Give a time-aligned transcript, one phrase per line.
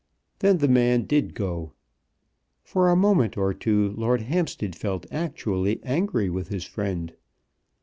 [0.39, 1.73] Then the man did go.
[2.63, 7.13] For a moment or two Lord Hampstead felt actually angry with his friend.